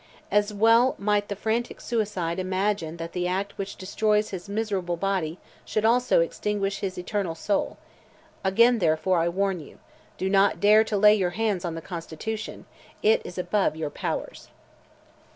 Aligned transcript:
As 0.31 0.51
well 0.51 0.95
might 0.97 1.27
the 1.29 1.35
frantic 1.35 1.79
suicide 1.79 2.39
imagine 2.39 2.97
that 2.97 3.13
the 3.13 3.27
act 3.27 3.55
which 3.59 3.75
destroys 3.75 4.31
his 4.31 4.49
miserable 4.49 4.97
body 4.97 5.37
should 5.63 5.85
also 5.85 6.21
extinguish 6.21 6.79
his 6.79 6.97
eternal 6.97 7.35
soul. 7.35 7.77
Again, 8.43 8.79
therefore, 8.79 9.19
I 9.19 9.29
warn 9.29 9.59
you. 9.59 9.77
Do 10.17 10.27
not 10.27 10.59
dare 10.59 10.83
to 10.85 10.97
lay 10.97 11.13
your 11.13 11.29
hands 11.37 11.63
on 11.63 11.75
the 11.75 11.83
Constitution—it 11.83 13.21
is 13.23 13.37
above 13.37 13.75
your 13.75 13.91
powers!" 13.91 14.47